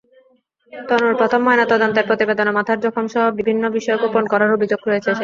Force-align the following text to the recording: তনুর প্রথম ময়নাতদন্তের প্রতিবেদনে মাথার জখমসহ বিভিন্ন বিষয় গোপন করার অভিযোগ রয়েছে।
তনুর 0.73 1.13
প্রথম 1.19 1.41
ময়নাতদন্তের 1.43 2.07
প্রতিবেদনে 2.09 2.51
মাথার 2.57 2.81
জখমসহ 2.83 3.23
বিভিন্ন 3.39 3.63
বিষয় 3.77 3.97
গোপন 4.03 4.23
করার 4.31 4.53
অভিযোগ 4.53 4.79
রয়েছে। 4.83 5.11